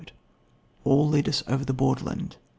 [0.83, 2.35] all lead us over the borderland.